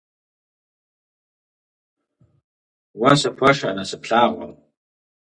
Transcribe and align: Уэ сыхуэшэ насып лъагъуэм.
Уэ 2.99 3.11
сыхуэшэ 3.19 3.69
насып 3.75 4.03
лъагъуэм. 4.09 4.53